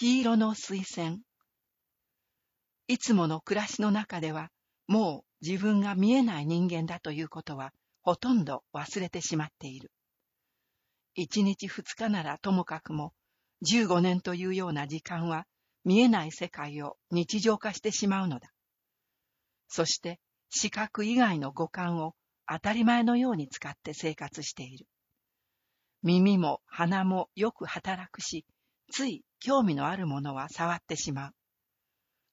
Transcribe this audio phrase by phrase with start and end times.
[0.00, 1.22] 黄色の水仙。
[2.86, 4.52] いつもの暮らしの中では、
[4.86, 9.90] もう自分が見えない人間だということは、ほとんど忘れてしまっている。
[11.16, 13.12] 一日二日ならともかくも、
[13.68, 15.48] 15年というような時間は、
[15.82, 18.52] 見えない世界を日常化してしまうのだ。
[19.66, 22.14] そして、視覚以外の五感を
[22.46, 24.86] 当たり前のように使って生活している。
[26.04, 28.46] 耳も鼻もよく働くし、
[28.92, 31.34] つい興味のあるものは触ってしまう。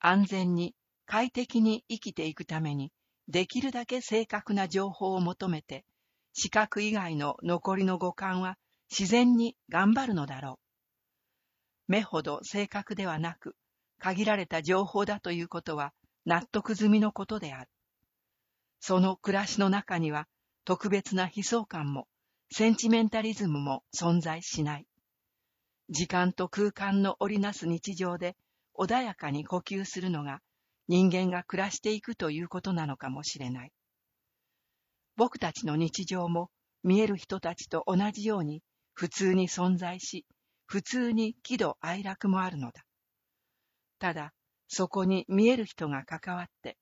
[0.00, 0.74] 安全に
[1.06, 2.92] 快適に生きていくために、
[3.28, 5.84] できるだけ正確な情報を求めて、
[6.32, 8.56] 視覚以外の残りの五感は
[8.90, 10.58] 自然に頑張るのだろ
[11.88, 11.92] う。
[11.92, 13.56] 目ほど正確ではなく、
[13.98, 15.92] 限られた情報だということは
[16.24, 17.70] 納得済みのことである。
[18.80, 20.28] その暮らしの中には
[20.64, 22.06] 特別な悲壮感も
[22.52, 24.87] センチメンタリズムも存在しない。
[25.90, 28.36] 時間と空間の織りなす日常で
[28.76, 30.40] 穏やかに呼吸するのが
[30.86, 33.72] 人間が暮らしていくということなのかもしれない。
[35.16, 36.50] 僕たちの日常も
[36.82, 38.62] 見える人たちと同じように
[38.94, 40.26] 普通に存在し、
[40.66, 42.84] 普通に喜怒哀楽もあるのだ。
[43.98, 44.32] ただ、
[44.68, 46.76] そこに見える人が関わって、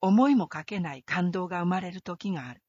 [0.00, 2.62] 思いもかけない感動が生まれる時がある。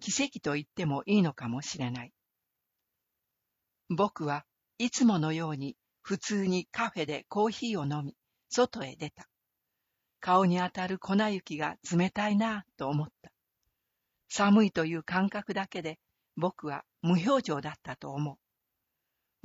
[0.00, 2.12] 奇跡と言ってもいいのかもしれない。
[3.88, 4.44] 僕は
[4.78, 8.14] いつものように普通にカフェでコーヒーを飲み、
[8.48, 9.28] 外へ出た。
[10.20, 13.32] 顔に当たる粉雪が冷たいなぁと思った。
[14.28, 15.98] 寒いという感覚だけで
[16.36, 18.36] 僕は無表情だったと思う。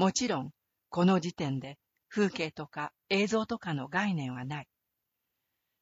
[0.01, 0.51] もちろん、
[0.89, 1.77] この時点で
[2.09, 4.67] 風景とか映像とかの概念はない。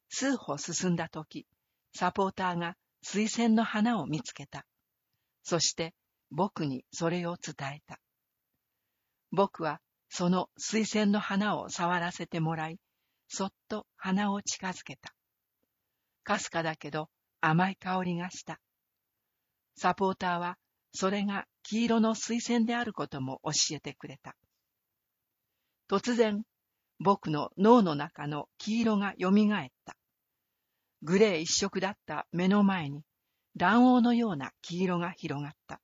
[0.08, 1.46] 数歩進んだ時、
[1.92, 4.64] サポーターが水仙の花を見つけた。
[5.42, 5.94] そして
[6.30, 7.98] 僕にそれを伝えた。
[9.32, 12.78] 僕はその水仙の花を触らせてもらい、
[13.28, 15.14] そっと鼻を近づけた。
[16.24, 17.08] かすかだけど
[17.40, 18.60] 甘い香りがした。
[19.76, 20.58] サポーターは
[20.92, 24.34] それが黄色の水仙であることも教えてくれた。
[25.88, 26.42] 突然、
[26.98, 29.96] 僕の脳の中の黄色が蘇った。
[31.02, 33.02] グレー一色だった目の前に
[33.56, 35.80] 卵黄のような黄色が広がった。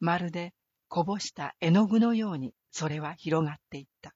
[0.00, 0.54] まるで
[0.88, 4.14] こぼした絵の具のようにそれは広がっていった。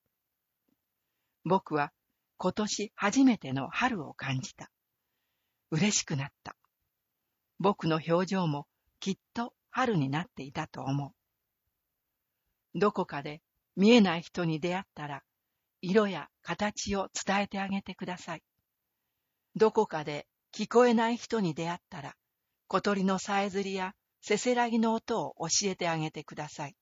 [1.44, 1.92] 僕は
[2.38, 4.70] 今年初めての春を感じた。
[5.70, 6.56] 嬉しくなった。
[7.58, 8.66] 僕の表情も
[9.00, 11.14] きっと春になっていたと思
[12.74, 12.78] う。
[12.78, 13.42] どこかで
[13.76, 15.22] 見えない人に出会ったら、
[15.80, 18.42] 色や形を伝えてあげてください。
[19.56, 22.14] どこかで聞こえない人に出会ったら、
[22.68, 26.76] 小鳥のさえずりやせせらぎの音を教えてあげてください。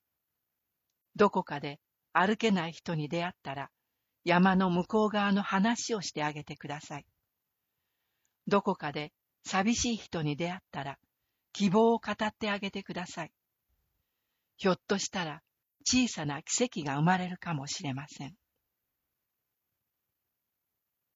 [1.17, 1.81] どこかで
[2.13, 3.71] 歩けない人に出会ったら、
[4.25, 7.07] 山の向こう側の話をしてあげてください。
[8.47, 9.13] どこかで
[9.45, 10.99] 寂しい人に出会ったら、
[11.53, 13.33] 希望を語ってあげてください。
[14.57, 15.43] ひょっとしたら
[15.85, 18.35] 小さな奇跡が生まれるかもしれません。